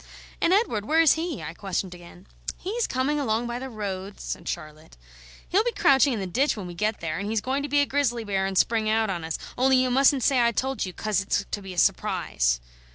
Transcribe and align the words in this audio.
"And 0.41 0.51
Edward, 0.51 0.85
where 0.85 0.99
is 0.99 1.13
he?" 1.13 1.43
I 1.43 1.53
questioned 1.53 1.93
again. 1.93 2.25
"He's 2.57 2.87
coming 2.87 3.19
along 3.19 3.45
by 3.45 3.59
the 3.59 3.69
road," 3.69 4.19
said 4.19 4.49
Charlotte. 4.49 4.97
"He'll 5.47 5.63
be 5.63 5.71
crouching 5.73 6.11
in 6.13 6.19
the 6.19 6.25
ditch 6.25 6.57
when 6.57 6.65
we 6.65 6.73
get 6.73 7.01
there, 7.01 7.19
and 7.19 7.29
he's 7.29 7.39
going 7.39 7.61
to 7.61 7.69
be 7.69 7.81
a 7.81 7.85
grizzly 7.85 8.23
bear 8.23 8.47
and 8.47 8.57
spring 8.57 8.89
out 8.89 9.11
on 9.11 9.23
us, 9.23 9.37
only 9.59 9.77
you 9.77 9.91
mustn't 9.91 10.23
say 10.23 10.41
I 10.41 10.53
told 10.53 10.87
you, 10.87 10.91
'cos 10.91 11.21
it's 11.21 11.45
to 11.51 11.61
be 11.61 11.71
a 11.75 11.77
surprise." 11.77 12.59